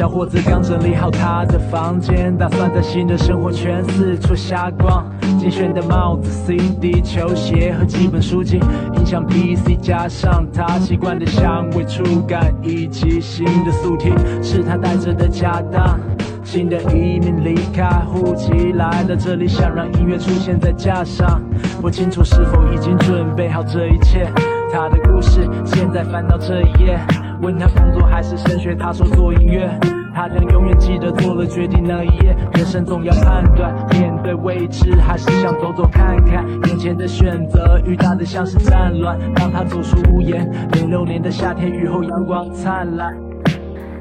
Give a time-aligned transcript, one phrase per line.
[0.00, 5.04] 小伙子刚整理好他的房间，打算在新的生活圈四处瞎逛。
[5.38, 8.58] 精选的帽子、CD、球鞋和几本书籍，
[8.94, 14.10] 音响、PC 加上他习惯的香味、触感以及新的素体，
[14.42, 16.00] 是他带着的家当。
[16.42, 21.42] 新的移民离开户籍来到这里，想让音乐出现在架上。
[21.78, 24.32] 不清楚是否已经准备好这一切。
[24.72, 26.98] 他的故事现在翻到这一页，
[27.42, 29.68] 问他工作还是升学，他说做音乐。
[30.14, 32.36] 他将永远记得做了决定那一夜。
[32.54, 36.44] 人生总要判断，面对未知还是想走走看看。
[36.68, 40.50] 眼前的选择愈大的像是战乱，当他走出屋檐。
[40.72, 43.14] 零六年的夏天，雨后阳光灿烂。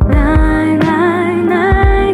[0.08, 2.14] 奶奶奶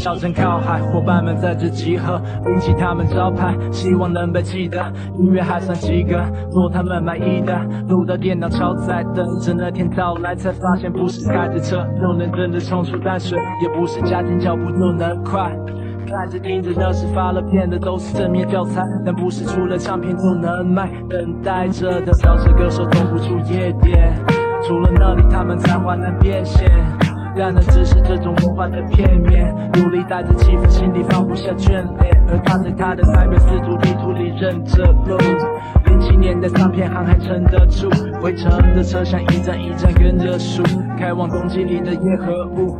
[0.00, 4.82] 小镇靠海，伙伴们在这集合，拎起他们招牌，希望能被记得。
[5.18, 6.18] 音乐还算及格，
[6.50, 7.54] 做他们满意的。
[7.86, 15.54] 录到电脑超载，等着那天到来，才发现不是开着车就能真的冲出淡水，也不是加紧脚步就能快。
[16.08, 20.90] 看着听着那是发了片的都是正面教材，但不是出了唱片就能卖。
[21.10, 24.14] 等待着的饶舌歌手走不出夜店，
[24.66, 26.70] 除了那里他们才华难变现。
[27.42, 32.22] 但那只是这种魔幻的片面，努力带着气氛，心里放不下眷恋。
[32.28, 35.16] 而他在他的台北四度地图里认着路，
[35.86, 37.88] 零七年的唱片行还撑得住，
[38.20, 40.62] 回程的车厢一站一站跟着数，
[40.98, 42.76] 开往冬季里的夜和雾。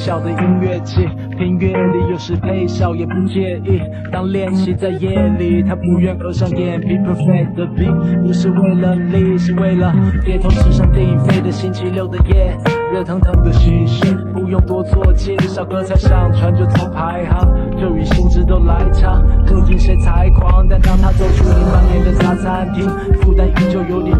[0.00, 1.06] 小的音乐器，
[1.36, 3.82] 听乐里有时配笑也不介意。
[4.10, 6.96] 当练习在夜里，他不愿合上眼皮。
[6.96, 9.94] Perfect 的 beat，不是为了力，是为了
[10.24, 12.56] 街头吃上电影飞的星期六的夜，
[12.94, 17.46] 热腾腾的喜事，不用多做介绍，歌才上传就从排行，
[17.78, 19.22] 就与心知都来唱。
[19.44, 20.66] 究竟谁才狂？
[20.66, 22.88] 但当他走出零八年的茶餐厅，
[23.20, 24.18] 负担依旧有点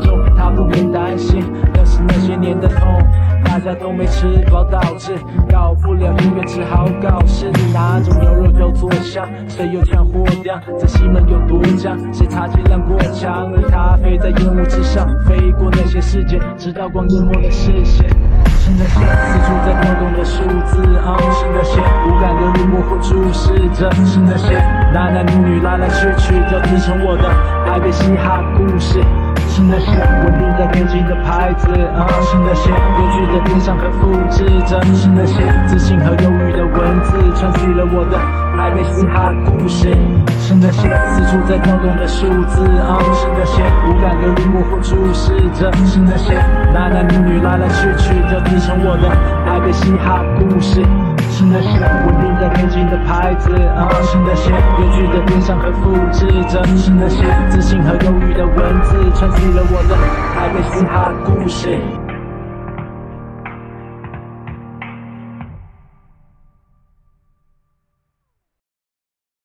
[3.74, 5.12] 都没吃饱，导致
[5.48, 7.50] 搞不了音乐，只好搞事。
[7.72, 10.60] 哪种牛肉就做香，谁又抢货掉？
[10.78, 11.98] 在西门有多僵？
[12.12, 13.50] 谁插旗浪过墙？
[13.54, 18.08] 而他飞在烟雾之上，飞过那些世界，直到光淹没了视线。
[18.60, 24.58] 是那些四处在跳动的数字，啊是那些无感的路模糊注视着，是那些
[24.92, 27.22] 男男女女来来去去，交织成我的
[27.66, 29.00] 台北嘻哈故事。
[29.60, 29.90] 是那些
[30.24, 38.16] 稳定在天际的牌子，是那些有趣的电商和复制着，是那些自信和忧郁的文字，串起了我的
[38.56, 39.92] 台北嘻哈故事。
[40.40, 46.32] 是那些四处在跳动的数字，是那些无感的绿幕或注视着，是那些
[46.72, 49.10] 男男女女来来去去，交织成我的
[49.44, 50.80] 台北嘻哈故事。
[51.40, 53.48] 是那些稳定在天际的牌子，
[54.02, 59.96] 是那些有趣的电商和复制着，是那些自信和忧郁的文字，穿起了我的
[60.34, 62.09] 台北嘻哈故事。